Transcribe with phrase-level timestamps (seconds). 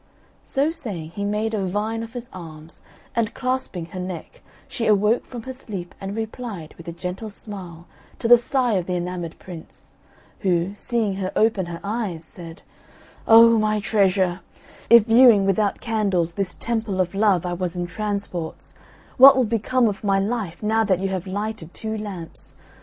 [0.43, 2.81] So saying he made a vine of his arms,
[3.15, 7.85] and clasping her neck, she awoke from her sleep and replied, with a gentle smile,
[8.17, 9.97] to the sigh of the enamoured Prince;
[10.39, 12.63] who, seeing her open her eyes, said,
[13.27, 14.39] "O my treasure,
[14.89, 18.73] if viewing without candles this temple of love I was in transports,
[19.17, 22.55] what will become of my life now that you have lighted two lamps?